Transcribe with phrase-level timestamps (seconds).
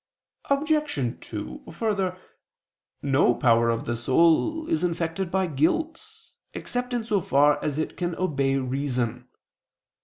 [0.49, 1.19] Obj.
[1.23, 2.17] 2: Further,
[3.03, 7.97] no power of the soul is infected by guilt, except in so far as it
[7.97, 9.27] can obey reason.